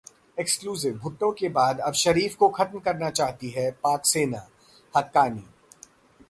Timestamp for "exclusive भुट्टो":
0.39-1.31